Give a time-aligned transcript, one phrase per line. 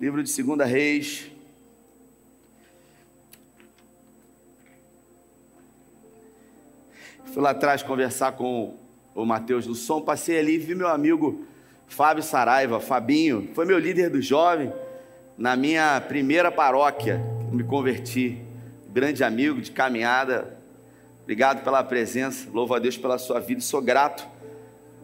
[0.00, 1.30] livro de 2 Reis.
[7.26, 8.78] Fui lá atrás conversar com
[9.14, 11.44] o Mateus do som, passei ali e vi meu amigo
[11.86, 14.72] Fábio Saraiva, Fabinho, foi meu líder do jovem
[15.36, 17.20] na minha primeira paróquia,
[17.52, 18.42] me converti,
[18.88, 20.58] grande amigo de caminhada.
[21.24, 24.26] Obrigado pela presença, louvo a Deus pela sua vida, sou grato,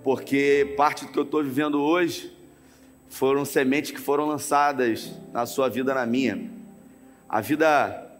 [0.02, 2.36] porque parte do que eu estou vivendo hoje
[3.09, 6.51] foram sementes que foram lançadas na sua vida, na minha.
[7.29, 8.10] A vida,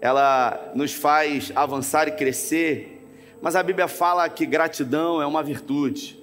[0.00, 3.04] ela nos faz avançar e crescer,
[3.40, 6.20] mas a Bíblia fala que gratidão é uma virtude.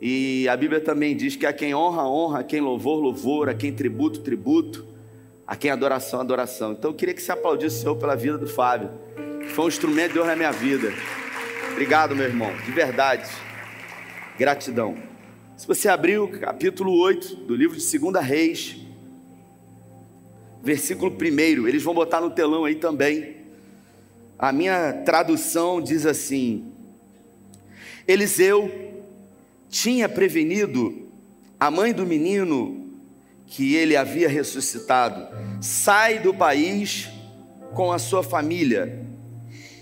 [0.00, 3.54] E a Bíblia também diz que a quem honra, honra, a quem louvor, louvor, a
[3.54, 4.86] quem tributo, tributo,
[5.46, 6.72] a quem adoração, adoração.
[6.72, 8.90] Então eu queria que você aplaudisse o Senhor pela vida do Fábio.
[9.54, 10.92] Foi um instrumento de Deus na minha vida.
[11.72, 13.28] Obrigado, meu irmão, de verdade.
[14.38, 15.07] Gratidão.
[15.58, 18.76] Se você abrir o capítulo 8 do livro de 2 Reis,
[20.62, 23.38] versículo 1, eles vão botar no telão aí também.
[24.38, 26.72] A minha tradução diz assim:
[28.06, 29.02] Eliseu
[29.68, 31.08] tinha prevenido
[31.58, 32.92] a mãe do menino
[33.44, 35.26] que ele havia ressuscitado:
[35.60, 37.08] sai do país
[37.74, 39.04] com a sua família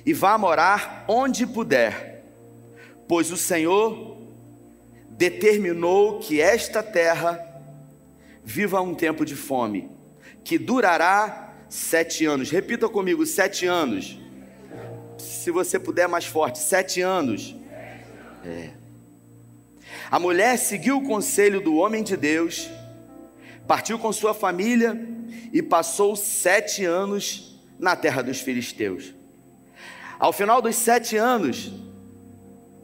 [0.07, 2.25] e vá morar onde puder,
[3.07, 4.16] pois o Senhor
[5.17, 7.43] determinou que esta terra
[8.45, 9.91] viva um tempo de fome,
[10.45, 12.51] que durará sete anos.
[12.51, 14.19] Repita comigo: sete anos
[15.47, 17.55] se você puder mais forte, sete anos.
[18.45, 18.71] É.
[20.11, 22.69] A mulher seguiu o conselho do homem de Deus,
[23.67, 25.01] partiu com sua família
[25.53, 29.15] e passou sete anos na terra dos filisteus.
[30.19, 31.73] Ao final dos sete anos,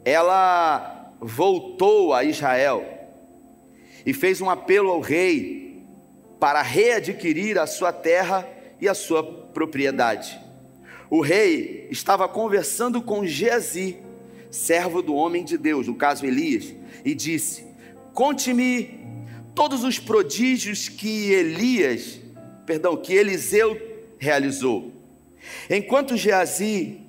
[0.05, 0.92] ela
[1.23, 2.85] voltou a Israel
[4.05, 5.83] e fez um apelo ao rei
[6.39, 8.47] para readquirir a sua terra
[8.79, 10.43] e a sua propriedade
[11.13, 13.99] o rei estava conversando com Geazi,
[14.49, 16.73] servo do homem de Deus, no caso Elias,
[17.05, 17.67] e disse:
[18.15, 18.99] Conte-me
[19.53, 22.19] todos os prodígios que Elias,
[22.65, 23.79] perdão, que Eliseu
[24.17, 24.91] realizou.
[25.69, 27.01] Enquanto Geazi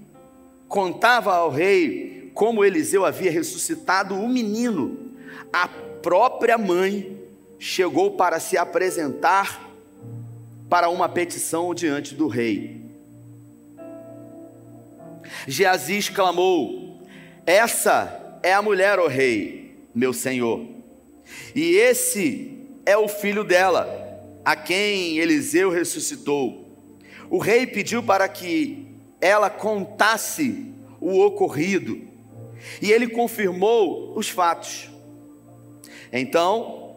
[0.69, 5.13] contava ao rei como Eliseu havia ressuscitado o menino,
[5.53, 7.19] a própria mãe
[7.59, 9.71] chegou para se apresentar
[10.69, 12.83] para uma petição diante do rei.
[15.47, 17.01] Geazi exclamou:
[17.47, 20.67] Essa é a mulher, ó rei, meu senhor,
[21.55, 23.89] e esse é o filho dela,
[24.45, 26.65] a quem Eliseu ressuscitou.
[27.31, 28.87] O rei pediu para que
[29.21, 32.04] ela contasse o ocorrido,
[32.81, 34.91] e ele confirmou os fatos.
[36.13, 36.97] Então,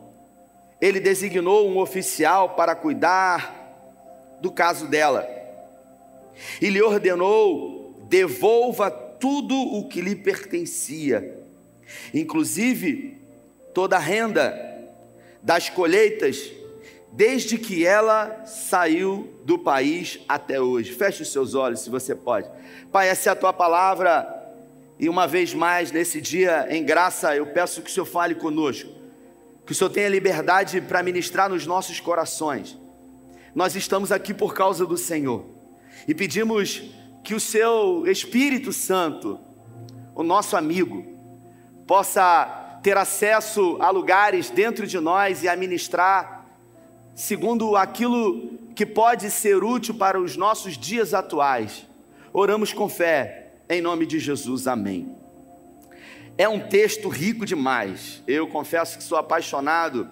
[0.79, 3.55] ele designou um oficial para cuidar
[4.39, 5.27] do caso dela,
[6.61, 11.43] e lhe ordenou devolva tudo o que lhe pertencia,
[12.13, 13.19] inclusive
[13.73, 14.55] toda a renda
[15.41, 16.51] das colheitas,
[17.11, 20.93] desde que ela saiu do país até hoje.
[20.93, 22.49] Feche os seus olhos, se você pode.
[22.91, 24.36] Pai, essa é a tua palavra,
[24.99, 28.89] e uma vez mais, nesse dia, em graça, eu peço que o Senhor fale conosco,
[29.65, 32.77] que o Senhor tenha liberdade para ministrar nos nossos corações.
[33.53, 35.45] Nós estamos aqui por causa do Senhor
[36.07, 36.83] e pedimos
[37.23, 39.39] que o seu Espírito Santo,
[40.15, 41.05] o nosso amigo,
[41.85, 46.45] possa ter acesso a lugares dentro de nós e a ministrar
[47.13, 51.87] segundo aquilo que pode ser útil para os nossos dias atuais.
[52.31, 55.15] Oramos com fé, em nome de Jesus, amém.
[56.37, 58.23] É um texto rico demais.
[58.27, 60.07] Eu confesso que sou apaixonado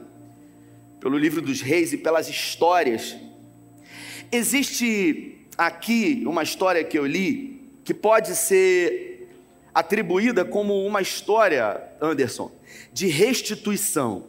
[0.99, 3.15] pelo livro dos reis e pelas histórias.
[4.31, 9.29] Existe aqui uma história que eu li que pode ser
[9.73, 12.51] atribuída como uma história, Anderson,
[12.91, 14.25] de restituição.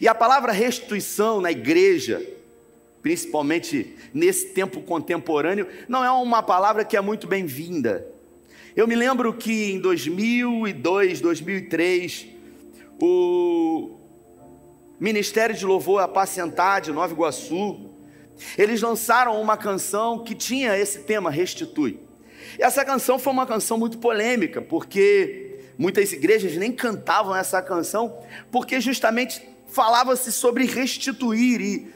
[0.00, 2.20] E a palavra restituição na igreja,
[3.00, 8.13] principalmente nesse tempo contemporâneo, não é uma palavra que é muito bem-vinda.
[8.76, 12.26] Eu me lembro que em 2002, 2003,
[13.00, 14.00] o
[14.98, 17.94] Ministério de Louvor Apacentar de Nova Iguaçu
[18.58, 22.00] eles lançaram uma canção que tinha esse tema, Restitui.
[22.58, 28.18] E essa canção foi uma canção muito polêmica, porque muitas igrejas nem cantavam essa canção,
[28.50, 31.94] porque justamente falava-se sobre restituir, e,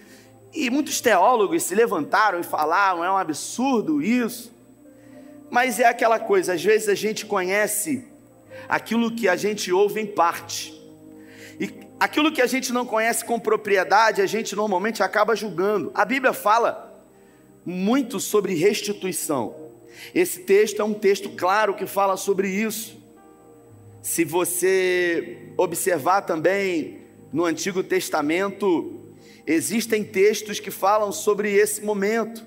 [0.54, 4.56] e muitos teólogos se levantaram e falaram: é um absurdo isso.
[5.50, 8.06] Mas é aquela coisa, às vezes a gente conhece
[8.68, 10.74] aquilo que a gente ouve em parte.
[11.58, 15.90] E Aquilo que a gente não conhece com propriedade, a gente normalmente acaba julgando.
[15.94, 17.02] A Bíblia fala
[17.66, 19.72] muito sobre restituição.
[20.14, 22.96] Esse texto é um texto claro que fala sobre isso.
[24.00, 27.00] Se você observar também
[27.32, 29.00] no Antigo Testamento,
[29.44, 32.46] existem textos que falam sobre esse momento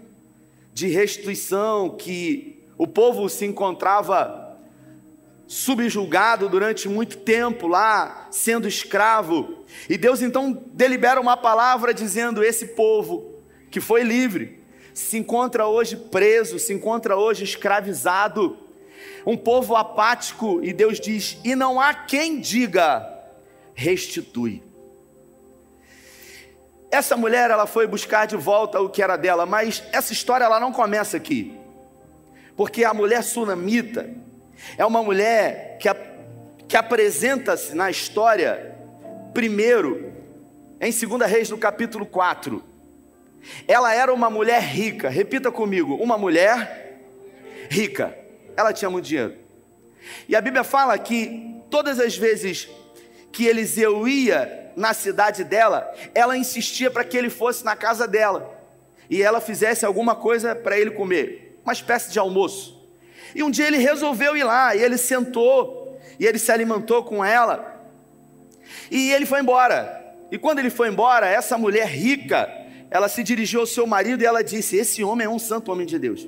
[0.74, 4.58] de restituição que o povo se encontrava
[5.46, 9.64] subjulgado durante muito tempo lá, sendo escravo.
[9.88, 13.36] E Deus então delibera uma palavra dizendo: esse povo
[13.70, 14.64] que foi livre
[14.96, 18.58] se encontra hoje preso, se encontra hoje escravizado.
[19.28, 23.08] Um povo apático, e Deus diz: e não há quem diga,
[23.76, 24.64] restitui.
[26.90, 30.60] Essa mulher, ela foi buscar de volta o que era dela, mas essa história ela
[30.60, 31.61] não começa aqui.
[32.62, 34.08] Porque a mulher sunamita,
[34.78, 35.90] é uma mulher que,
[36.68, 38.76] que apresenta-se na história,
[39.34, 40.14] primeiro,
[40.80, 42.64] em 2 Reis, no capítulo 4.
[43.68, 47.00] Ela era uma mulher rica, repita comigo: uma mulher
[47.68, 48.16] rica.
[48.56, 49.34] Ela tinha muito dinheiro.
[50.30, 52.70] E a Bíblia fala que todas as vezes
[53.32, 58.56] que Eliseu ia na cidade dela, ela insistia para que ele fosse na casa dela
[59.10, 62.80] e ela fizesse alguma coisa para ele comer, uma espécie de almoço.
[63.34, 67.24] E um dia ele resolveu ir lá, e ele sentou, e ele se alimentou com
[67.24, 67.82] ela,
[68.90, 70.00] e ele foi embora.
[70.32, 72.50] E quando ele foi embora, essa mulher rica,
[72.90, 75.86] ela se dirigiu ao seu marido e ela disse: Esse homem é um santo homem
[75.86, 76.28] de Deus.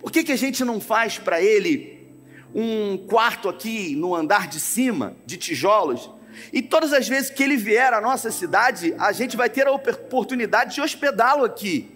[0.00, 2.08] Por que, que a gente não faz para ele
[2.54, 6.10] um quarto aqui no andar de cima, de tijolos?
[6.50, 9.72] E todas as vezes que ele vier à nossa cidade, a gente vai ter a
[9.72, 11.91] oportunidade de hospedá-lo aqui.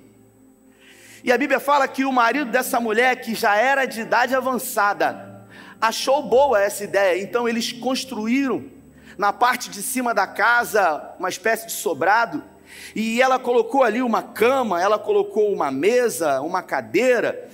[1.26, 5.44] E a Bíblia fala que o marido dessa mulher, que já era de idade avançada,
[5.80, 7.20] achou boa essa ideia.
[7.20, 8.66] Então eles construíram
[9.18, 12.44] na parte de cima da casa uma espécie de sobrado.
[12.94, 17.50] E ela colocou ali uma cama, ela colocou uma mesa, uma cadeira,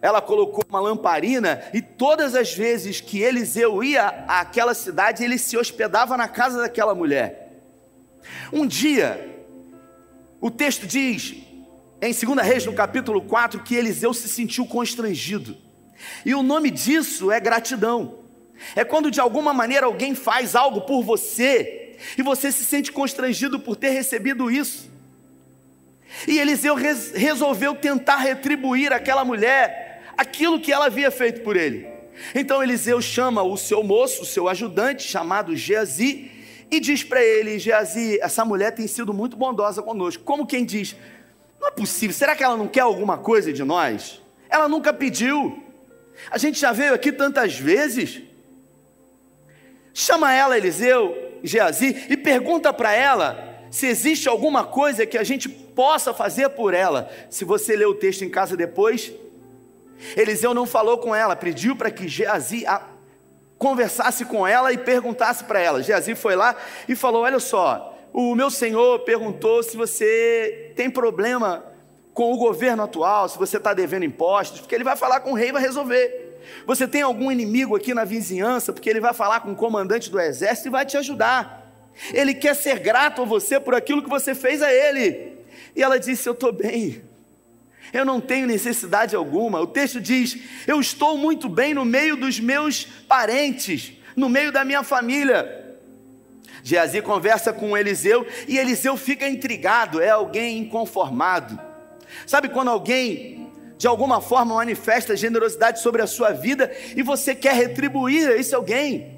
[0.00, 5.56] ela colocou uma lamparina, e todas as vezes que Eliseu ia àquela cidade, ele se
[5.56, 7.60] hospedava na casa daquela mulher.
[8.52, 9.44] Um dia,
[10.40, 11.45] o texto diz
[12.00, 15.56] em 2 Reis, no capítulo 4, que Eliseu se sentiu constrangido.
[16.24, 18.18] E o nome disso é gratidão.
[18.74, 23.58] É quando de alguma maneira alguém faz algo por você e você se sente constrangido
[23.58, 24.90] por ter recebido isso.
[26.26, 31.86] E Eliseu res resolveu tentar retribuir àquela mulher aquilo que ela havia feito por ele.
[32.34, 36.30] Então Eliseu chama o seu moço, o seu ajudante, chamado Geazi,
[36.70, 40.24] e diz para ele: Geazi, essa mulher tem sido muito bondosa conosco.
[40.24, 40.96] Como quem diz,
[41.66, 42.14] não é possível.
[42.14, 44.22] Será que ela não quer alguma coisa de nós?
[44.48, 45.62] Ela nunca pediu.
[46.30, 48.22] A gente já veio aqui tantas vezes.
[49.92, 55.48] Chama ela, Eliseu, Geazi, e pergunta para ela se existe alguma coisa que a gente
[55.48, 57.10] possa fazer por ela.
[57.28, 59.12] Se você ler o texto em casa depois,
[60.16, 62.64] Eliseu não falou com ela, pediu para que Geazi
[63.58, 65.82] conversasse com ela e perguntasse para ela.
[65.82, 66.54] Geazi foi lá
[66.88, 71.62] e falou: Olha só, o meu senhor perguntou se você tem problema
[72.14, 75.34] com o governo atual, se você está devendo impostos, porque ele vai falar com o
[75.34, 76.40] rei e vai resolver.
[76.64, 80.18] Você tem algum inimigo aqui na vizinhança, porque ele vai falar com o comandante do
[80.18, 81.70] exército e vai te ajudar.
[82.14, 85.36] Ele quer ser grato a você por aquilo que você fez a ele.
[85.74, 87.02] E ela disse: Eu estou bem,
[87.92, 89.60] eu não tenho necessidade alguma.
[89.60, 94.64] O texto diz: Eu estou muito bem no meio dos meus parentes, no meio da
[94.64, 95.65] minha família.
[96.66, 101.56] Geazi conversa com Eliseu e Eliseu fica intrigado, é alguém inconformado.
[102.26, 107.54] Sabe quando alguém de alguma forma manifesta generosidade sobre a sua vida e você quer
[107.54, 109.16] retribuir a esse alguém?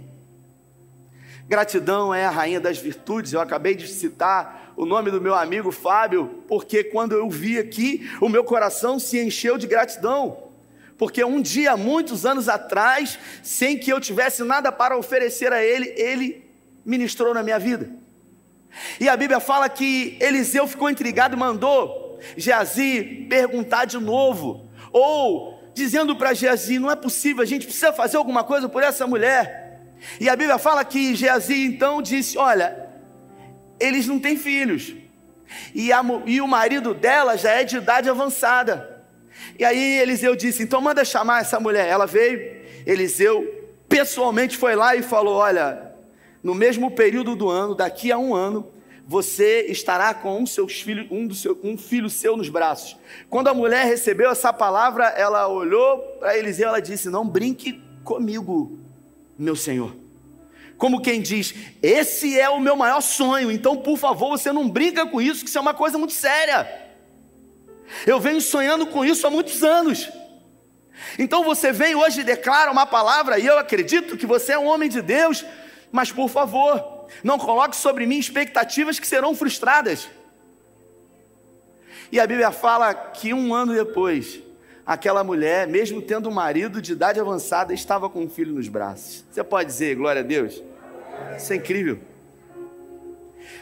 [1.49, 3.33] Gratidão é a rainha das virtudes.
[3.33, 8.07] Eu acabei de citar o nome do meu amigo Fábio, porque quando eu vi aqui,
[8.21, 10.51] o meu coração se encheu de gratidão.
[10.99, 15.95] Porque um dia, muitos anos atrás, sem que eu tivesse nada para oferecer a ele,
[15.97, 16.48] ele
[16.85, 17.91] ministrou na minha vida.
[19.01, 25.59] E a Bíblia fala que Eliseu ficou intrigado e mandou Geazi perguntar de novo, ou
[25.75, 29.81] dizendo para Geazi: não é possível, a gente precisa fazer alguma coisa por essa mulher.
[30.21, 32.89] E a Bíblia fala que Geazi então disse: Olha,
[33.81, 34.95] eles não têm filhos,
[35.75, 39.03] e, a, e o marido dela já é de idade avançada.
[39.59, 41.87] E aí Eliseu disse: Então manda chamar essa mulher.
[41.87, 43.45] Ela veio, Eliseu
[43.89, 45.88] pessoalmente foi lá e falou: Olha,
[46.43, 48.71] no mesmo período do ano, daqui a um ano,
[49.07, 52.95] você estará com um, seus filho, um, do seu, um filho seu nos braços.
[53.31, 58.79] Quando a mulher recebeu essa palavra, ela olhou para Eliseu e disse: Não brinque comigo,
[59.39, 59.97] meu senhor.
[60.77, 65.07] como quem diz: Esse é o meu maior sonho, então por favor você não brinca
[65.07, 66.69] com isso, que isso é uma coisa muito séria.
[68.07, 70.11] Eu venho sonhando com isso há muitos anos.
[71.19, 74.67] Então você vem hoje e declara uma palavra, e eu acredito que você é um
[74.67, 75.45] homem de Deus,
[75.91, 80.09] mas por favor, não coloque sobre mim expectativas que serão frustradas.
[82.11, 84.41] E a Bíblia fala que um ano depois,
[84.87, 89.25] aquela mulher, mesmo tendo um marido de idade avançada, estava com um filho nos braços.
[89.31, 90.63] Você pode dizer glória a Deus?
[91.37, 91.99] Isso é incrível.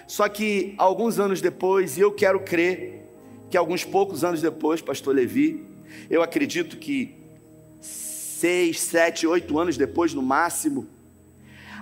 [0.06, 3.04] Só que alguns anos depois, e eu quero crer
[3.50, 5.64] que alguns poucos anos depois, pastor Levi,
[6.08, 7.16] eu acredito que
[7.80, 10.86] seis, sete, oito anos depois, no máximo,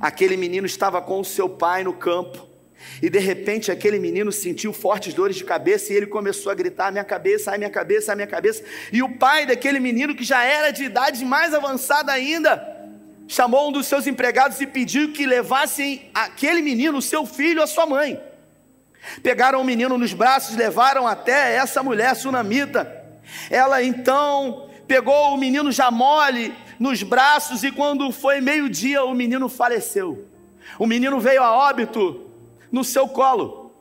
[0.01, 2.49] aquele menino estava com o seu pai no campo.
[3.03, 6.93] E de repente aquele menino sentiu fortes dores de cabeça e ele começou a gritar:
[6.93, 8.63] minha cabeça, ai minha cabeça, ai minha cabeça.
[8.93, 12.63] E o pai daquele menino, que já era de idade mais avançada ainda,
[13.27, 17.87] chamou um dos seus empregados e pediu que levassem aquele menino, seu filho, a sua
[17.87, 18.21] mãe.
[19.23, 23.03] Pegaram o menino nos braços, levaram até essa mulher sunamita.
[23.51, 29.49] Ela então pegou o menino já mole nos braços e quando foi meio-dia o menino
[29.49, 30.29] faleceu.
[30.79, 32.27] O menino veio a óbito
[32.71, 33.73] no seu colo.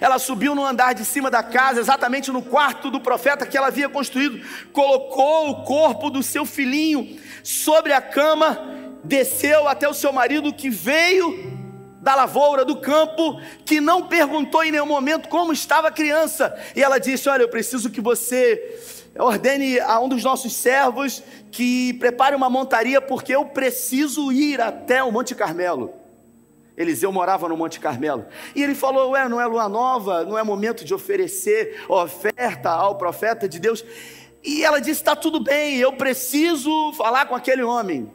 [0.00, 3.68] Ela subiu no andar de cima da casa, exatamente no quarto do profeta que ela
[3.68, 8.58] havia construído, colocou o corpo do seu filhinho sobre a cama,
[9.04, 11.55] desceu até o seu marido que veio
[12.06, 16.56] da lavoura, do campo, que não perguntou em nenhum momento como estava a criança.
[16.76, 18.78] E ela disse: Olha, eu preciso que você
[19.18, 21.20] ordene a um dos nossos servos
[21.50, 25.94] que prepare uma montaria, porque eu preciso ir até o Monte Carmelo.
[26.76, 28.24] Eliseu morava no Monte Carmelo.
[28.54, 32.94] E ele falou: Ué, não é lua nova, não é momento de oferecer oferta ao
[32.94, 33.84] profeta de Deus.
[34.44, 38.08] E ela disse: Está tudo bem, eu preciso falar com aquele homem.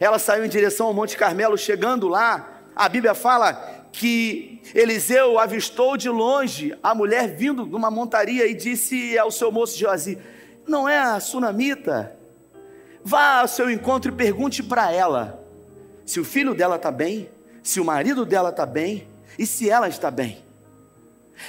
[0.00, 3.54] Ela saiu em direção ao Monte Carmelo, chegando lá, a Bíblia fala
[3.90, 9.50] que Eliseu avistou de longe a mulher vindo de uma montaria e disse ao seu
[9.50, 10.18] moço Joazi:
[10.68, 12.14] Não é a sunamita?
[13.02, 15.42] Vá ao seu encontro e pergunte para ela
[16.04, 17.30] se o filho dela está bem
[17.66, 20.38] se o marido dela está bem e se ela está bem.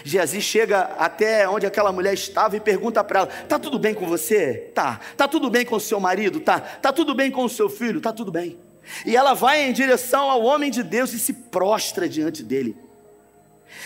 [0.03, 4.07] Geazi chega até onde aquela mulher estava e pergunta para ela: "Tá tudo bem com
[4.07, 4.71] você?
[4.73, 4.99] Tá.
[5.15, 6.39] Tá tudo bem com o seu marido?
[6.39, 6.59] Tá.
[6.59, 8.01] Tá tudo bem com o seu filho?
[8.01, 8.66] Tá tudo bem."
[9.05, 12.75] E ela vai em direção ao homem de Deus e se prostra diante dele.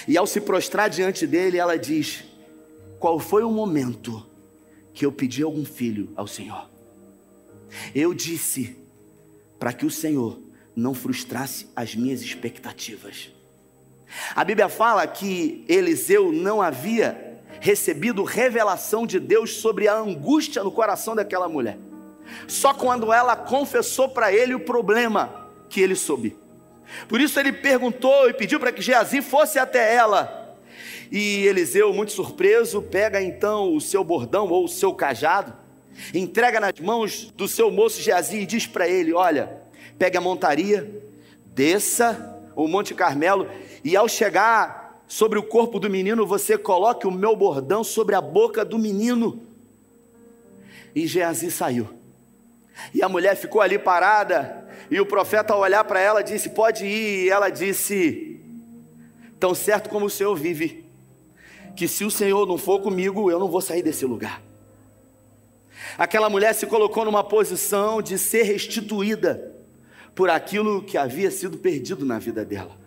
[0.07, 2.23] E ao se prostrar diante dele, ela diz:
[2.99, 4.25] Qual foi o momento
[4.93, 6.69] que eu pedi algum filho ao Senhor?
[7.95, 8.77] Eu disse
[9.57, 10.39] para que o Senhor
[10.75, 13.31] não frustrasse as minhas expectativas.
[14.35, 20.71] A Bíblia fala que Eliseu não havia recebido revelação de Deus sobre a angústia no
[20.71, 21.77] coração daquela mulher.
[22.47, 26.37] Só quando ela confessou para ele o problema que ele soube.
[27.07, 30.57] Por isso ele perguntou e pediu para que Geazi fosse até ela.
[31.11, 35.53] E Eliseu, muito surpreso, pega então o seu bordão ou o seu cajado,
[36.13, 39.61] entrega nas mãos do seu moço Geazi e diz para ele: Olha,
[39.97, 41.03] pegue a montaria,
[41.47, 43.47] desça o Monte Carmelo
[43.83, 48.21] e ao chegar sobre o corpo do menino, você coloque o meu bordão sobre a
[48.21, 49.41] boca do menino.
[50.95, 52.00] E Geazi saiu.
[52.93, 56.85] E a mulher ficou ali parada, e o profeta, ao olhar para ela, disse: Pode
[56.85, 57.25] ir.
[57.25, 58.41] E ela disse:
[59.39, 60.85] Tão certo como o Senhor vive,
[61.75, 64.41] que se o Senhor não for comigo, eu não vou sair desse lugar.
[65.97, 69.51] Aquela mulher se colocou numa posição de ser restituída
[70.13, 72.77] por aquilo que havia sido perdido na vida dela.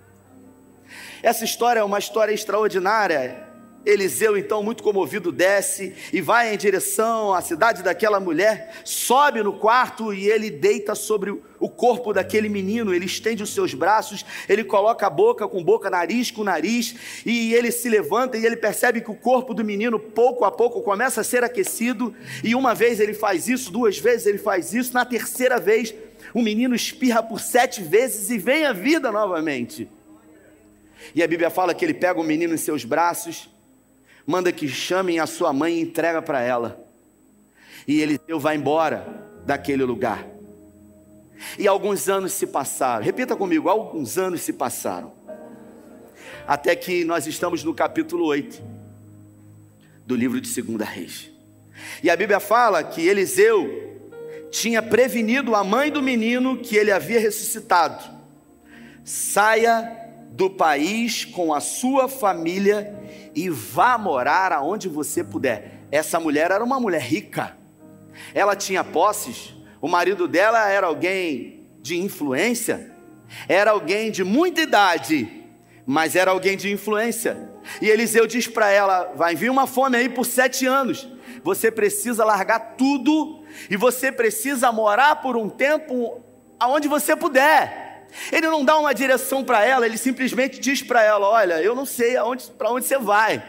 [1.22, 3.48] Essa história é uma história extraordinária.
[3.84, 9.52] Eliseu, então, muito comovido, desce e vai em direção à cidade daquela mulher, sobe no
[9.52, 12.94] quarto e ele deita sobre o corpo daquele menino.
[12.94, 17.54] Ele estende os seus braços, ele coloca a boca com boca, nariz com nariz, e
[17.54, 21.20] ele se levanta e ele percebe que o corpo do menino, pouco a pouco, começa
[21.20, 22.14] a ser aquecido.
[22.42, 25.94] E uma vez ele faz isso, duas vezes ele faz isso, na terceira vez
[26.32, 29.88] o menino espirra por sete vezes e vem à vida novamente.
[31.14, 33.50] E a Bíblia fala que ele pega o menino em seus braços,
[34.26, 36.85] manda que chamem a sua mãe e entrega para ela.
[37.87, 39.07] E Eliseu vai embora
[39.45, 40.26] daquele lugar.
[41.59, 43.04] E alguns anos se passaram.
[43.04, 45.12] Repita comigo: alguns anos se passaram.
[46.47, 48.62] Até que nós estamos no capítulo 8
[50.07, 51.31] do livro de 2 Reis.
[52.02, 54.00] E a Bíblia fala que Eliseu
[54.50, 58.02] tinha prevenido a mãe do menino que ele havia ressuscitado:
[59.04, 60.03] saia
[60.34, 63.00] do país com a sua família
[63.36, 65.86] e vá morar aonde você puder.
[65.92, 67.56] Essa mulher era uma mulher rica,
[68.34, 72.92] ela tinha posses, o marido dela era alguém de influência,
[73.48, 75.44] Era alguém de muita idade,
[75.86, 77.50] mas era alguém de influência.
[77.80, 81.08] E Eliseu diz para ela: vai vir uma fome aí por sete anos.
[81.42, 86.22] Você precisa largar tudo e você precisa morar por um tempo
[86.60, 87.83] aonde você puder.
[88.30, 91.85] Ele não dá uma direção para ela, ele simplesmente diz para ela: Olha, eu não
[91.85, 92.14] sei
[92.56, 93.42] para onde você vai.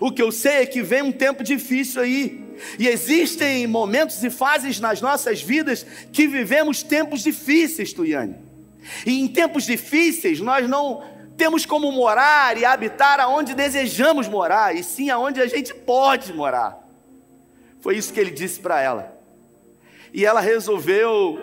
[0.00, 2.44] O que eu sei é que vem um tempo difícil aí.
[2.78, 8.36] E existem momentos e fases nas nossas vidas que vivemos tempos difíceis, Tuiane.
[9.06, 11.04] E em tempos difíceis nós não
[11.36, 16.76] temos como morar e habitar aonde desejamos morar, e sim aonde a gente pode morar.
[17.80, 19.16] Foi isso que ele disse para ela.
[20.12, 21.38] E ela resolveu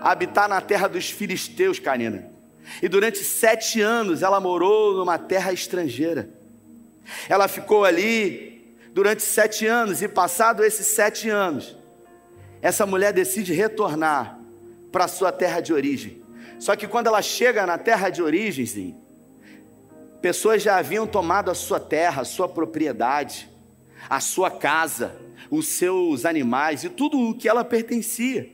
[0.00, 2.30] habitar na terra dos filisteus, Karina.
[2.82, 6.30] E durante sete anos ela morou numa terra estrangeira.
[7.28, 11.76] Ela ficou ali durante sete anos, e passado esses sete anos,
[12.62, 14.38] essa mulher decide retornar
[14.92, 16.22] para sua terra de origem.
[16.60, 18.96] Só que quando ela chega na terra de origem,
[20.22, 23.50] pessoas já haviam tomado a sua terra, a sua propriedade,
[24.08, 25.16] a sua casa,
[25.50, 28.48] os seus animais e tudo o que ela pertencia.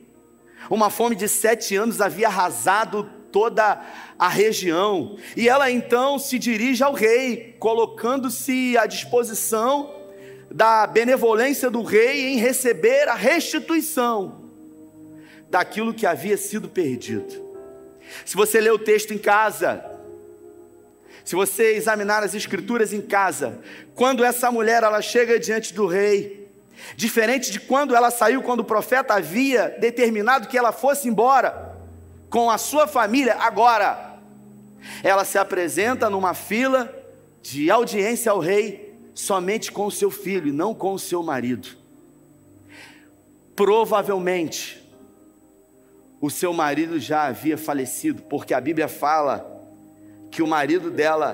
[0.69, 3.81] Uma fome de sete anos havia arrasado toda
[4.19, 5.17] a região.
[5.35, 9.93] E ela então se dirige ao rei, colocando-se à disposição
[10.49, 14.51] da benevolência do rei em receber a restituição
[15.49, 17.49] daquilo que havia sido perdido.
[18.25, 19.85] Se você ler o texto em casa,
[21.23, 23.59] se você examinar as escrituras em casa,
[23.95, 26.50] quando essa mulher ela chega diante do rei,
[26.95, 31.77] diferente de quando ela saiu quando o profeta havia determinado que ela fosse embora,
[32.29, 34.19] com a sua família agora.
[35.03, 36.93] Ela se apresenta numa fila
[37.41, 41.69] de audiência ao rei somente com o seu filho e não com o seu marido.
[43.55, 44.81] Provavelmente
[46.19, 49.59] o seu marido já havia falecido, porque a Bíblia fala
[50.29, 51.33] que o marido dela,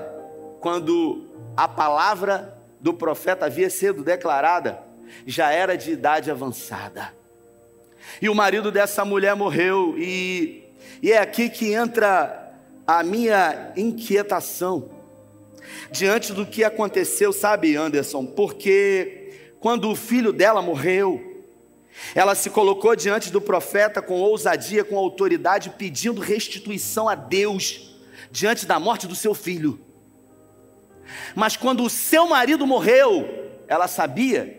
[0.60, 1.26] quando
[1.56, 4.87] a palavra do profeta havia sido declarada,
[5.26, 7.12] já era de idade avançada.
[8.20, 10.68] E o marido dessa mulher morreu e
[11.02, 12.52] e é aqui que entra
[12.86, 14.90] a minha inquietação
[15.92, 18.26] diante do que aconteceu, sabe, Anderson?
[18.26, 21.44] Porque quando o filho dela morreu,
[22.14, 27.96] ela se colocou diante do profeta com ousadia, com autoridade, pedindo restituição a Deus
[28.30, 29.78] diante da morte do seu filho.
[31.34, 34.57] Mas quando o seu marido morreu, ela sabia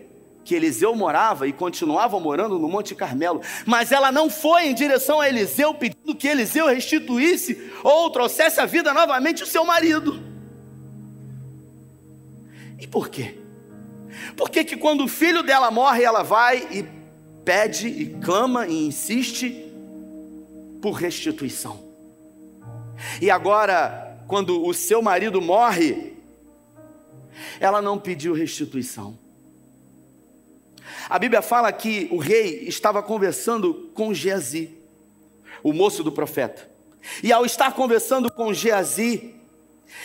[0.50, 5.20] que Eliseu morava e continuava morando no Monte Carmelo, mas ela não foi em direção
[5.20, 10.20] a Eliseu pedindo que Eliseu restituísse ou trouxesse a vida novamente o seu marido.
[12.80, 13.38] E por quê?
[14.36, 16.84] Porque que quando o filho dela morre, ela vai e
[17.44, 19.72] pede e clama e insiste
[20.82, 21.80] por restituição.
[23.22, 26.16] E agora, quando o seu marido morre,
[27.60, 29.29] ela não pediu restituição.
[31.08, 34.70] A Bíblia fala que o rei estava conversando com Geazi,
[35.62, 36.70] o moço do profeta.
[37.22, 39.34] E ao estar conversando com Geazi,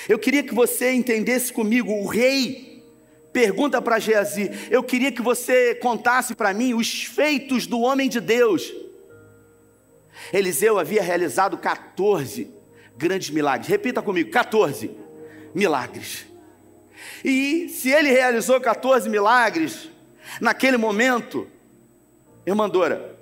[0.07, 2.83] eu queria que você entendesse comigo, o rei
[3.31, 8.21] pergunta para Geazi, eu queria que você contasse para mim os feitos do homem de
[8.21, 8.73] Deus.
[10.31, 12.49] Eliseu havia realizado 14
[12.95, 13.67] grandes milagres.
[13.67, 14.89] Repita comigo, 14
[15.53, 16.25] milagres.
[17.23, 19.89] E se ele realizou 14 milagres,
[20.39, 21.47] Naquele momento,
[22.45, 23.15] irmã Dora,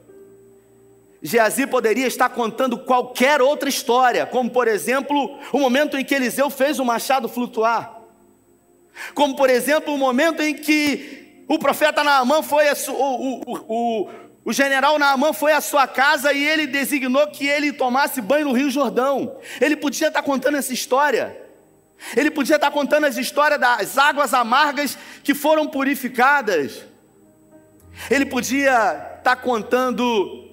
[1.22, 6.50] Geazi poderia estar contando qualquer outra história, como por exemplo, o momento em que Eliseu
[6.50, 8.02] fez o machado flutuar,
[9.14, 14.10] como por exemplo, o momento em que o profeta Naamã foi, o, o, o,
[14.46, 18.54] o general Naamã foi à sua casa e ele designou que ele tomasse banho no
[18.54, 19.38] Rio Jordão.
[19.62, 21.42] Ele podia estar contando essa história.
[22.16, 26.86] Ele podia estar contando as histórias das águas amargas que foram purificadas.
[28.10, 30.50] Ele podia estar tá contando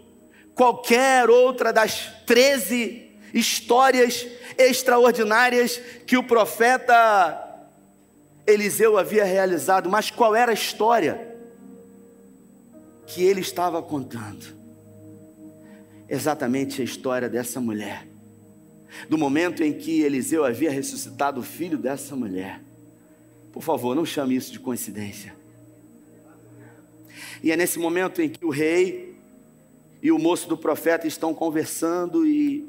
[0.54, 4.26] qualquer outra das 13 histórias
[4.58, 7.50] extraordinárias que o profeta
[8.46, 11.34] Eliseu havia realizado, mas qual era a história
[13.06, 14.58] que ele estava contando?
[16.08, 18.06] Exatamente a história dessa mulher,
[19.08, 22.60] do momento em que Eliseu havia ressuscitado o filho dessa mulher.
[23.52, 25.39] Por favor, não chame isso de coincidência.
[27.42, 29.16] E é nesse momento em que o rei
[30.02, 32.68] e o moço do profeta estão conversando e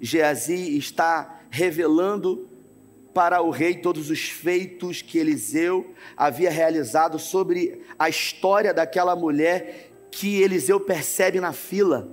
[0.00, 2.48] Geazi está revelando
[3.12, 9.90] para o rei todos os feitos que Eliseu havia realizado sobre a história daquela mulher
[10.10, 12.08] que Eliseu percebe na fila.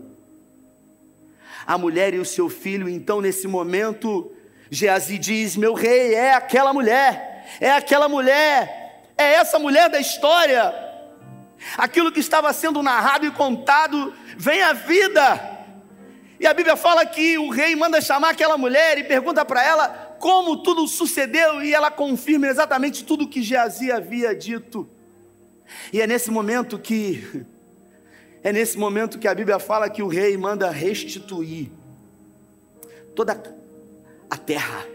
[1.66, 2.88] a mulher e o seu filho.
[2.88, 4.32] Então, nesse momento,
[4.72, 10.87] Geazi diz: Meu rei, é aquela mulher, é aquela mulher, é essa mulher da história.
[11.78, 15.58] Aquilo que estava sendo narrado e contado vem à vida.
[16.40, 20.16] E a Bíblia fala que o rei manda chamar aquela mulher e pergunta para ela
[20.20, 24.90] como tudo sucedeu, e ela confirma exatamente tudo o que Geazi havia dito.
[25.92, 27.46] E é nesse momento que
[28.44, 31.70] é nesse momento que a Bíblia fala que o rei manda restituir
[33.16, 33.42] toda
[34.30, 34.86] a terra,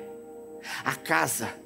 [0.85, 1.62] a casa.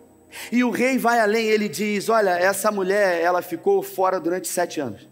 [0.51, 4.81] E o rei vai além, ele diz: Olha, essa mulher, ela ficou fora durante sete
[4.81, 5.09] anos.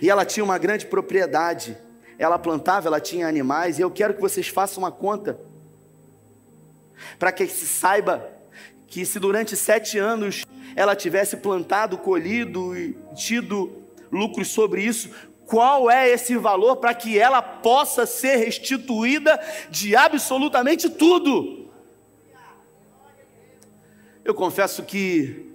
[0.00, 1.76] E ela tinha uma grande propriedade.
[2.18, 3.78] Ela plantava, ela tinha animais.
[3.78, 5.38] E eu quero que vocês façam uma conta.
[7.18, 8.30] Para que se saiba
[8.86, 10.44] que se durante sete anos
[10.76, 15.10] ela tivesse plantado, colhido e tido lucros sobre isso,
[15.46, 21.61] qual é esse valor para que ela possa ser restituída de absolutamente tudo.
[24.24, 25.52] Eu confesso que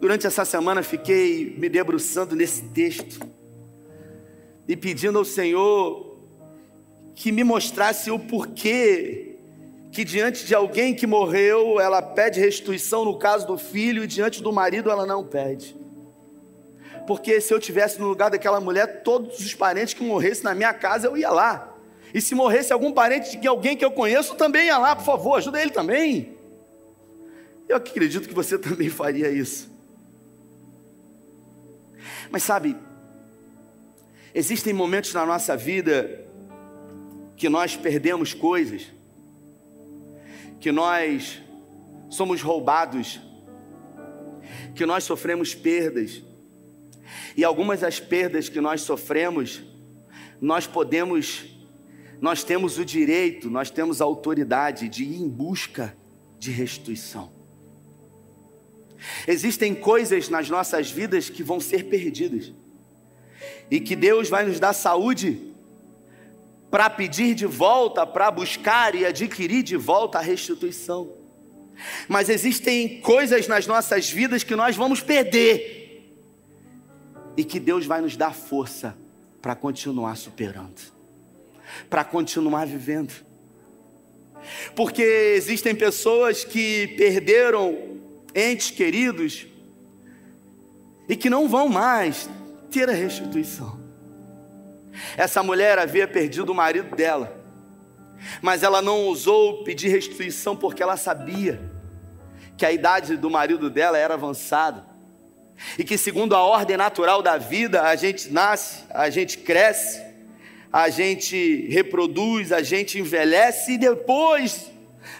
[0.00, 3.20] durante essa semana fiquei me debruçando nesse texto
[4.68, 6.18] e pedindo ao Senhor
[7.14, 9.36] que me mostrasse o porquê
[9.90, 14.42] que diante de alguém que morreu, ela pede restituição no caso do filho e diante
[14.42, 15.80] do marido ela não pede
[17.10, 20.72] porque se eu tivesse no lugar daquela mulher, todos os parentes que morressem na minha
[20.72, 21.74] casa, eu ia lá.
[22.14, 25.34] E se morresse algum parente de alguém que eu conheço, também ia lá, por favor,
[25.36, 26.36] ajuda ele também.
[27.70, 29.70] Eu acredito que você também faria isso.
[32.28, 32.76] Mas sabe,
[34.34, 36.26] existem momentos na nossa vida
[37.36, 38.88] que nós perdemos coisas,
[40.58, 41.40] que nós
[42.08, 43.20] somos roubados,
[44.74, 46.24] que nós sofremos perdas,
[47.36, 49.62] e algumas das perdas que nós sofremos,
[50.40, 51.44] nós podemos,
[52.20, 55.96] nós temos o direito, nós temos a autoridade de ir em busca
[56.36, 57.39] de restituição.
[59.26, 62.52] Existem coisas nas nossas vidas que vão ser perdidas,
[63.70, 65.50] e que Deus vai nos dar saúde
[66.70, 71.12] para pedir de volta, para buscar e adquirir de volta a restituição.
[72.08, 76.14] Mas existem coisas nas nossas vidas que nós vamos perder
[77.36, 78.96] e que Deus vai nos dar força
[79.40, 80.80] para continuar superando,
[81.88, 83.14] para continuar vivendo.
[84.74, 87.99] Porque existem pessoas que perderam
[88.34, 89.46] entes queridos
[91.08, 92.28] e que não vão mais
[92.70, 93.80] ter a restituição.
[95.16, 97.36] Essa mulher havia perdido o marido dela,
[98.42, 101.60] mas ela não ousou pedir restituição porque ela sabia
[102.56, 104.84] que a idade do marido dela era avançada
[105.78, 110.02] e que, segundo a ordem natural da vida, a gente nasce, a gente cresce,
[110.72, 114.70] a gente reproduz, a gente envelhece e depois,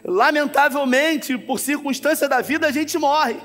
[0.05, 3.37] lamentavelmente, por circunstância da vida, a gente morre.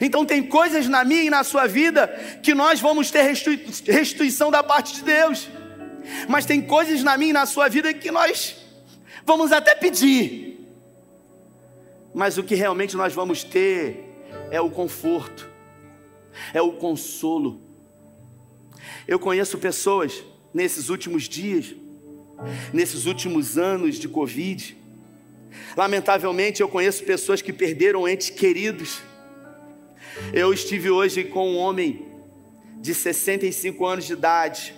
[0.00, 2.08] Então, tem coisas na minha e na sua vida
[2.42, 5.48] que nós vamos ter restituição da parte de Deus,
[6.28, 8.56] mas tem coisas na minha e na sua vida que nós
[9.24, 10.60] vamos até pedir,
[12.14, 14.04] mas o que realmente nós vamos ter
[14.50, 15.56] é o conforto
[16.52, 17.60] é o consolo.
[19.06, 21.74] Eu conheço pessoas nesses últimos dias,
[22.72, 24.76] nesses últimos anos de Covid.
[25.76, 29.00] Lamentavelmente, eu conheço pessoas que perderam entes queridos.
[30.32, 32.06] Eu estive hoje com um homem
[32.80, 34.74] de 65 anos de idade,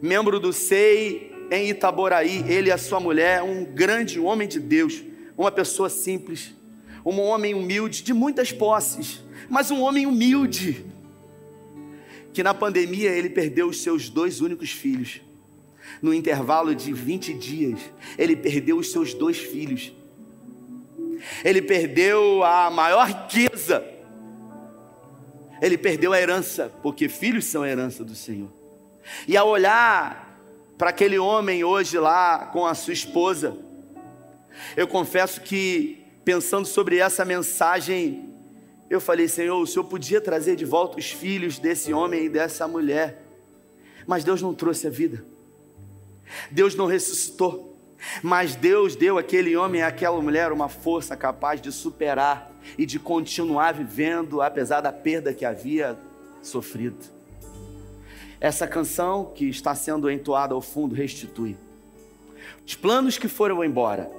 [0.00, 5.02] membro do SEI em Itaboraí, ele e a sua mulher, um grande homem de Deus,
[5.36, 6.54] uma pessoa simples,
[7.04, 10.84] um homem humilde, de muitas posses mas um homem humilde,
[12.32, 15.20] que na pandemia ele perdeu os seus dois únicos filhos.
[16.00, 17.80] No intervalo de 20 dias,
[18.18, 19.92] ele perdeu os seus dois filhos.
[21.44, 23.84] Ele perdeu a maior riqueza.
[25.60, 28.52] Ele perdeu a herança, porque filhos são a herança do Senhor.
[29.26, 30.38] E ao olhar
[30.76, 33.56] para aquele homem hoje lá com a sua esposa,
[34.76, 38.30] eu confesso que pensando sobre essa mensagem,
[38.88, 42.66] eu falei, Senhor, o Senhor podia trazer de volta os filhos desse homem e dessa
[42.66, 43.22] mulher,
[44.06, 45.24] mas Deus não trouxe a vida,
[46.50, 47.78] Deus não ressuscitou,
[48.22, 52.98] mas Deus deu àquele homem e àquela mulher uma força capaz de superar e de
[52.98, 55.98] continuar vivendo, apesar da perda que havia
[56.42, 57.12] sofrido.
[58.40, 61.56] Essa canção que está sendo entoada ao fundo restitui
[62.66, 64.10] os planos que foram embora,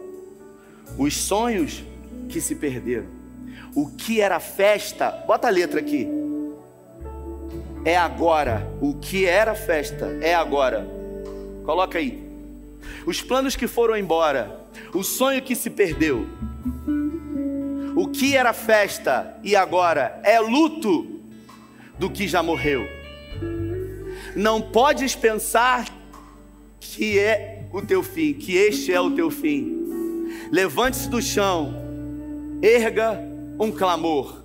[0.97, 1.83] os sonhos
[2.29, 3.25] que se perderam
[3.75, 6.07] o que era festa, bota a letra aqui.
[7.83, 8.65] É agora.
[8.81, 10.87] O que era festa é agora.
[11.65, 12.23] Coloca aí.
[13.05, 16.27] os planos que foram embora, o sonho que se perdeu,
[17.95, 21.21] o que era festa e agora é luto
[21.97, 22.87] do que já morreu.
[24.35, 25.85] Não podes pensar
[26.79, 30.27] que é o teu fim, que este é o teu fim.
[30.51, 31.73] Levante-se do chão,
[32.61, 33.19] erga
[33.59, 34.43] um clamor.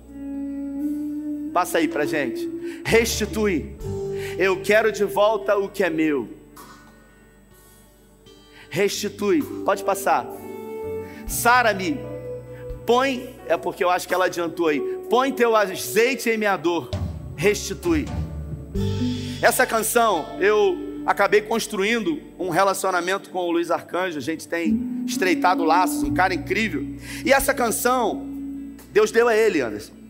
[1.53, 2.49] Passa aí pra gente.
[2.85, 3.75] Restitui.
[4.37, 6.40] Eu quero de volta o que é meu.
[8.71, 9.43] Restitui.
[9.65, 10.25] Pode passar.
[11.27, 11.99] Sara-me.
[12.85, 14.79] Põe, é porque eu acho que ela adiantou aí.
[15.09, 16.89] Põe teu azeite em minha dor.
[17.35, 18.05] Restitui.
[19.41, 25.65] Essa canção eu acabei construindo um relacionamento com o Luiz Arcanjo, a gente tem estreitado
[25.65, 26.85] laços, um cara incrível.
[27.25, 28.25] E essa canção,
[28.93, 30.00] Deus deu a ele, Anderson.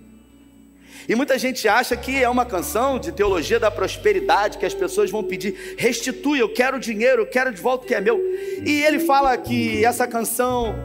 [1.08, 5.10] E muita gente acha que é uma canção de teologia da prosperidade, que as pessoas
[5.10, 8.20] vão pedir, restitui, eu quero dinheiro, eu quero de volta o que é meu.
[8.66, 10.76] E ele fala que essa canção,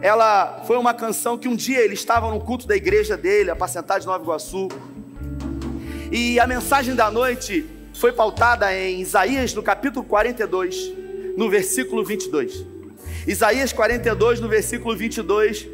[0.00, 4.00] ela foi uma canção que um dia ele estava no culto da igreja dele, apacentado
[4.00, 4.68] de Nova Iguaçu.
[6.10, 10.92] E a mensagem da noite foi pautada em Isaías, no capítulo 42,
[11.36, 12.64] no versículo 22.
[13.26, 15.68] Isaías 42, no versículo 22,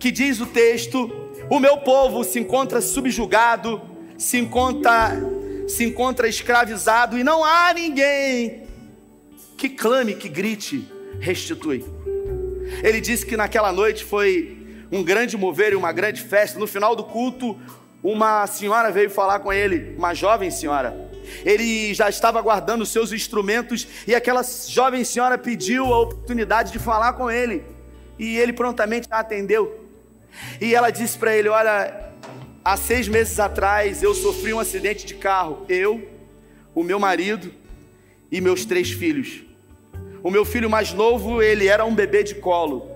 [0.00, 1.08] que diz o texto:
[1.48, 3.80] O meu povo se encontra subjugado,
[4.18, 5.12] se encontra,
[5.68, 8.64] se encontra escravizado, e não há ninguém
[9.56, 10.88] que clame, que grite,
[11.20, 11.84] restitui.
[12.82, 16.58] Ele disse que naquela noite foi um grande mover e uma grande festa.
[16.58, 17.56] No final do culto,
[18.02, 21.10] uma senhora veio falar com ele, uma jovem senhora
[21.44, 27.12] ele já estava guardando seus instrumentos e aquela jovem senhora pediu a oportunidade de falar
[27.12, 27.64] com ele.
[28.18, 29.89] E ele prontamente a atendeu.
[30.60, 32.12] E ela disse para ele: Olha,
[32.64, 35.64] há seis meses atrás eu sofri um acidente de carro.
[35.68, 36.08] Eu,
[36.74, 37.52] o meu marido
[38.30, 39.42] e meus três filhos.
[40.22, 42.90] O meu filho mais novo, ele era um bebê de colo.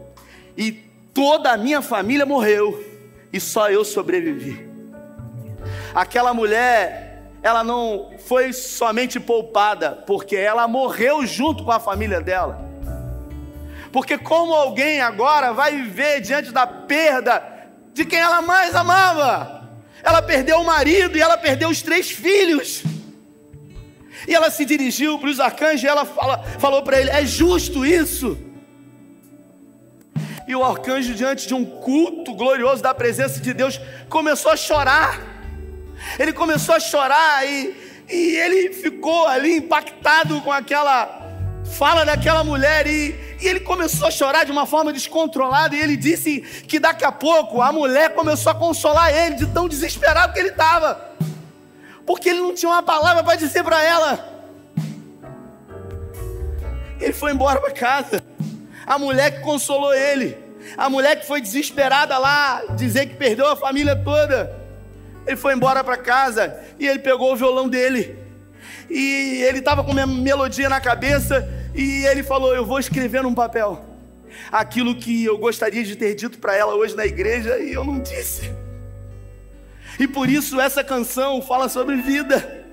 [0.57, 0.73] E
[1.12, 2.85] toda a minha família morreu.
[3.33, 4.68] E só eu sobrevivi.
[5.94, 7.05] Aquela mulher
[7.44, 12.63] ela não foi somente poupada, porque ela morreu junto com a família dela.
[13.94, 17.40] Porque como alguém agora vai viver diante da perda
[17.92, 19.70] de quem ela mais amava?
[20.02, 22.83] Ela perdeu o marido e ela perdeu os três filhos.
[24.26, 27.87] E ela se dirigiu para os arcanjos e ela fala, falou para ele: É justo
[27.87, 28.37] isso?
[30.48, 35.20] E o arcanjo, diante de um culto glorioso da presença de Deus, começou a chorar.
[36.18, 41.22] Ele começou a chorar e, e ele ficou ali impactado com aquela
[41.64, 45.96] fala daquela mulher e, e, ele começou a chorar de uma forma descontrolada e ele
[45.96, 50.38] disse que daqui a pouco a mulher começou a consolar ele de tão desesperado que
[50.38, 51.12] ele estava,
[52.07, 54.35] porque ele não tinha uma palavra para dizer para ela.
[57.00, 58.22] Ele foi embora para casa.
[58.87, 60.37] A mulher que consolou ele,
[60.76, 64.64] a mulher que foi desesperada lá dizer que perdeu a família toda.
[65.26, 68.18] Ele foi embora para casa e ele pegou o violão dele.
[68.90, 73.34] E ele estava com uma melodia na cabeça e ele falou: Eu vou escrever num
[73.34, 73.84] papel
[74.50, 78.00] aquilo que eu gostaria de ter dito para ela hoje na igreja e eu não
[78.00, 78.52] disse.
[79.98, 82.64] E por isso essa canção fala sobre vida.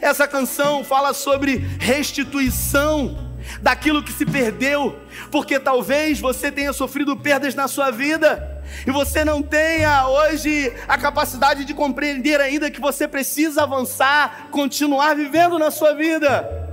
[0.00, 4.98] Essa canção fala sobre restituição daquilo que se perdeu,
[5.30, 10.96] porque talvez você tenha sofrido perdas na sua vida e você não tenha hoje a
[10.96, 16.63] capacidade de compreender ainda que você precisa avançar, continuar vivendo na sua vida.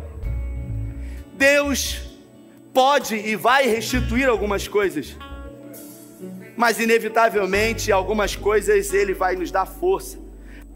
[1.42, 2.00] Deus
[2.72, 5.18] pode e vai restituir algumas coisas,
[6.56, 10.20] mas inevitavelmente algumas coisas Ele vai nos dar força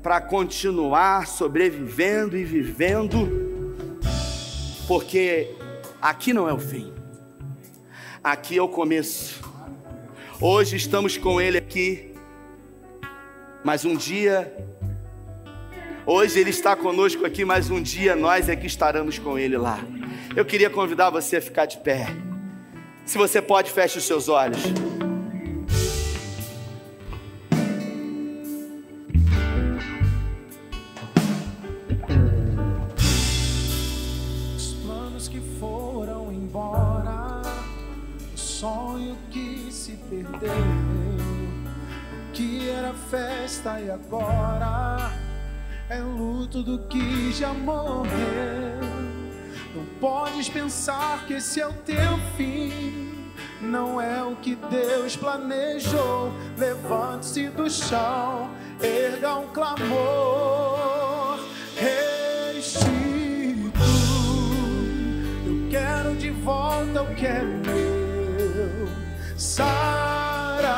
[0.02, 3.62] para continuar sobrevivendo e vivendo,
[4.88, 5.52] porque
[6.02, 6.92] aqui não é o fim,
[8.24, 9.44] aqui é o começo.
[10.42, 12.12] Hoje estamos com Ele aqui,
[13.64, 14.52] mas um dia,
[16.08, 19.80] hoje Ele está conosco aqui, mas um dia nós é que estaremos com Ele lá.
[20.36, 22.08] Eu queria convidar você a ficar de pé.
[23.06, 24.62] Se você pode, feche os seus olhos.
[43.10, 45.12] festa e agora
[45.90, 48.55] é luto do que já morreu.
[50.00, 53.32] Podes pensar que esse é o teu fim.
[53.62, 56.32] Não é o que Deus planejou.
[56.58, 58.50] Levante-se do chão,
[58.82, 61.40] erga um clamor.
[61.76, 63.72] Restitui.
[65.46, 66.76] Eu quero de volta
[67.16, 68.90] que é meu.
[69.38, 70.76] Sara-me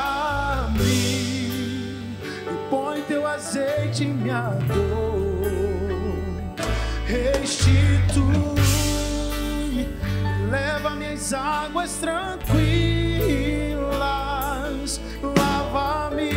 [0.84, 5.17] e põe teu azeite em minha dor.
[7.06, 8.56] Restitui,
[11.17, 12.62] minhas águas tranquilas.
[15.38, 16.30] Lava-me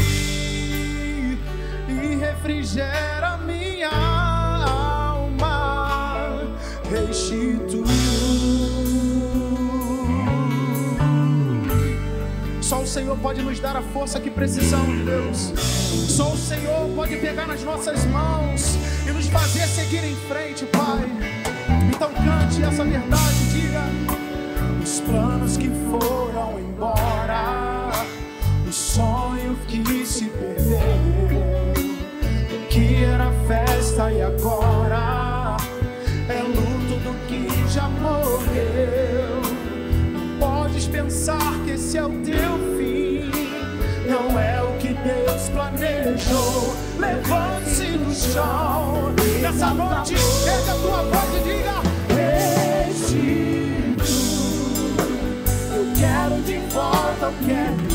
[1.89, 3.91] e refrigera minha
[4.65, 5.37] alma.
[6.91, 7.85] Restitui.
[12.63, 15.53] Só o Senhor pode nos dar a força que precisamos, Deus.
[16.09, 21.05] Só o Senhor pode pegar nas nossas mãos e nos fazer seguir em frente, Pai.
[21.95, 24.30] Então cante essa verdade, diga:
[24.83, 27.91] os planos que foram embora,
[28.67, 30.79] o sonho que se perdeu,
[32.51, 35.57] o que era festa e agora
[36.29, 39.43] é luto do que já morreu.
[40.13, 43.31] Não podes pensar que esse é o teu fim,
[44.09, 46.75] não é o que Deus planejou.
[46.99, 49.13] Levante-se do chão,
[49.43, 51.90] nessa noite, chega a tua voz e diga:
[57.21, 57.90] volta o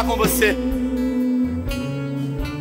[0.00, 0.56] Orar com você.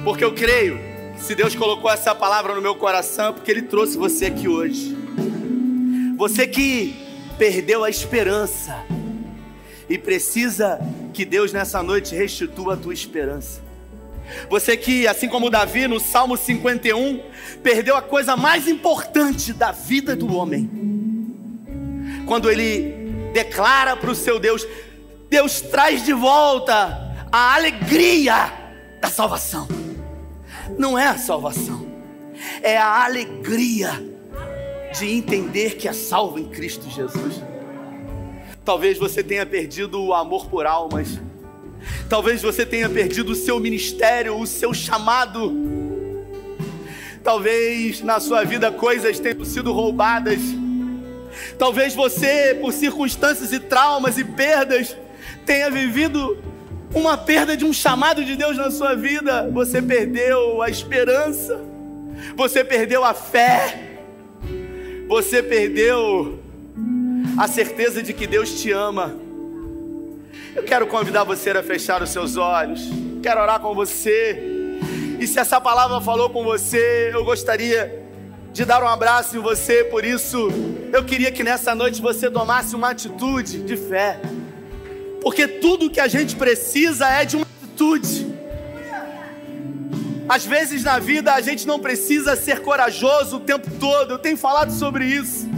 [0.03, 0.77] Porque eu creio
[1.15, 4.47] que se Deus colocou essa palavra no meu coração, é porque Ele trouxe você aqui
[4.47, 4.97] hoje.
[6.17, 6.95] Você que
[7.37, 8.83] perdeu a esperança
[9.89, 10.81] e precisa
[11.13, 13.61] que Deus nessa noite restitua a tua esperança.
[14.49, 17.21] Você que, assim como Davi no Salmo 51,
[17.63, 20.69] perdeu a coisa mais importante da vida do homem.
[22.25, 24.67] Quando ele declara para o seu Deus:
[25.29, 28.51] Deus traz de volta a alegria
[28.99, 29.67] da salvação.
[30.77, 31.85] Não é a salvação,
[32.61, 33.91] é a alegria
[34.97, 37.41] de entender que é salvo em Cristo Jesus.
[38.63, 41.19] Talvez você tenha perdido o amor por almas.
[42.07, 45.55] Talvez você tenha perdido o seu ministério, o seu chamado.
[47.23, 50.39] Talvez na sua vida coisas tenham sido roubadas.
[51.57, 54.95] Talvez você, por circunstâncias e traumas e perdas,
[55.45, 56.37] tenha vivido
[56.93, 59.49] uma perda de um chamado de Deus na sua vida.
[59.51, 61.59] Você perdeu a esperança.
[62.35, 63.99] Você perdeu a fé.
[65.07, 66.39] Você perdeu
[67.37, 69.15] a certeza de que Deus te ama.
[70.55, 72.81] Eu quero convidar você a fechar os seus olhos.
[73.21, 74.79] Quero orar com você.
[75.19, 78.03] E se essa palavra falou com você, eu gostaria
[78.51, 79.83] de dar um abraço em você.
[79.83, 80.49] Por isso,
[80.91, 84.19] eu queria que nessa noite você tomasse uma atitude de fé.
[85.21, 88.27] Porque tudo que a gente precisa é de uma atitude.
[90.27, 94.11] Às vezes na vida a gente não precisa ser corajoso o tempo todo.
[94.11, 95.49] Eu tenho falado sobre isso.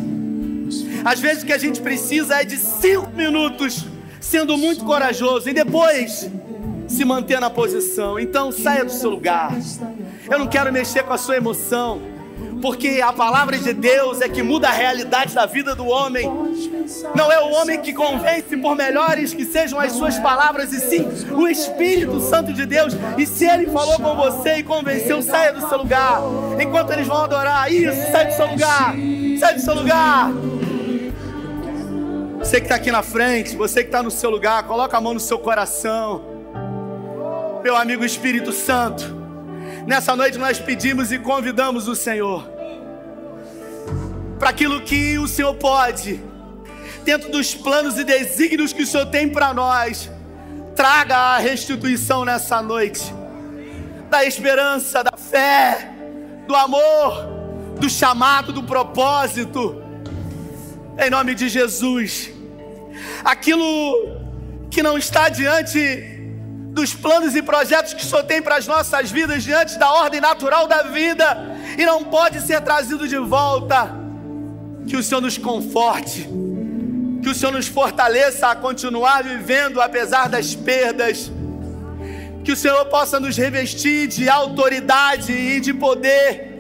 [1.04, 3.86] Às vezes o que a gente precisa é de cinco minutos
[4.20, 6.30] sendo muito corajoso e depois
[6.88, 8.20] se manter na posição.
[8.20, 9.52] Então saia do seu lugar.
[10.30, 12.02] Eu não quero mexer com a sua emoção,
[12.62, 16.30] porque a palavra de Deus é que muda a realidade da vida do homem.
[17.16, 21.08] Não é o homem que convence, por melhores que sejam as suas palavras, e sim
[21.32, 22.94] o Espírito Santo de Deus.
[23.18, 26.22] E se ele falou com você e convenceu, saia do seu lugar.
[26.62, 28.96] Enquanto eles vão adorar, isso, sai do seu lugar.
[29.40, 30.32] Sai do seu lugar.
[32.40, 35.14] Você que está aqui na frente, você que está no seu lugar, coloca a mão
[35.14, 36.24] no seu coração.
[37.64, 39.04] Meu amigo Espírito Santo,
[39.86, 42.51] nessa noite nós pedimos e convidamos o Senhor
[44.42, 46.20] para aquilo que o Senhor pode,
[47.04, 50.10] dentro dos planos e desígnios que o Senhor tem para nós,
[50.76, 53.04] traga a restituição nessa noite,
[54.10, 55.94] da esperança, da fé,
[56.48, 57.28] do amor,
[57.80, 59.80] do chamado, do propósito,
[60.98, 62.32] em nome de Jesus.
[63.24, 63.62] Aquilo
[64.72, 65.80] que não está diante
[66.74, 70.20] dos planos e projetos que o Senhor tem para as nossas vidas, diante da ordem
[70.20, 71.38] natural da vida,
[71.78, 74.01] e não pode ser trazido de volta.
[74.88, 76.28] Que o Senhor nos conforte,
[77.22, 81.32] que o Senhor nos fortaleça a continuar vivendo apesar das perdas,
[82.44, 86.52] que o Senhor possa nos revestir de autoridade e de poder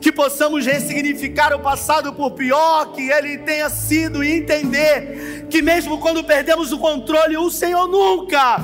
[0.00, 5.98] que possamos ressignificar o passado por pior que ele tenha sido e entender que mesmo
[5.98, 8.60] quando perdemos o controle, o Senhor nunca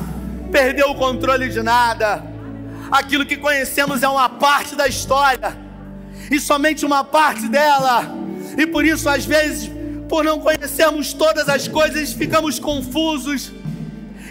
[0.52, 2.22] perdeu o controle de nada.
[2.90, 5.56] Aquilo que conhecemos é uma parte da história
[6.30, 8.19] e somente uma parte dela.
[8.60, 9.70] E por isso, às vezes,
[10.06, 13.50] por não conhecermos todas as coisas, ficamos confusos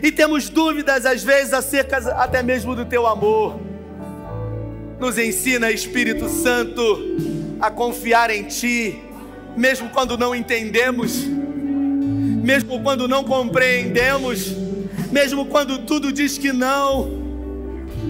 [0.04, 3.60] e temos dúvidas, às vezes, acerca até mesmo do teu amor.
[5.00, 7.18] Nos ensina, Espírito Santo,
[7.60, 9.02] a confiar em Ti,
[9.58, 14.52] mesmo quando não entendemos, mesmo quando não compreendemos,
[15.12, 17.10] mesmo quando tudo diz que não,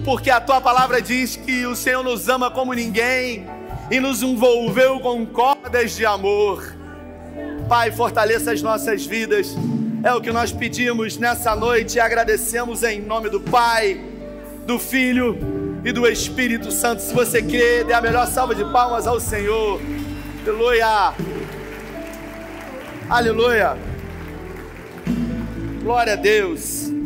[0.03, 3.47] porque a Tua palavra diz que o Senhor nos ama como ninguém
[3.91, 6.75] e nos envolveu com cordas de amor.
[7.67, 9.55] Pai, fortaleça as nossas vidas,
[10.03, 13.99] é o que nós pedimos nessa noite e agradecemos em nome do Pai,
[14.65, 15.37] do Filho
[15.83, 17.01] e do Espírito Santo.
[17.01, 19.79] Se você crê, dê a melhor salva de palmas ao Senhor.
[20.45, 21.13] Aleluia.
[23.09, 23.77] Aleluia.
[25.81, 26.98] Glória a Deus.